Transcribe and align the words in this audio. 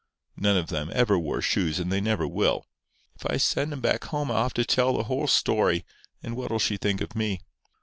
None 0.35 0.57
of 0.57 0.73
'em 0.73 0.89
ever 0.93 1.19
wore 1.19 1.43
shoes 1.43 1.77
and 1.77 1.91
they 1.91 2.01
never 2.01 2.27
will. 2.27 2.65
If 3.13 3.27
I 3.29 3.37
send 3.37 3.71
'em 3.71 3.81
back 3.81 4.05
home 4.05 4.31
I'll 4.31 4.41
have 4.41 4.53
to 4.55 4.65
tell 4.65 4.97
the 4.97 5.03
whole 5.03 5.27
story, 5.27 5.85
and 6.23 6.35
what'll 6.35 6.57
she 6.57 6.77
think 6.77 7.01
of 7.01 7.13
me? 7.15 7.41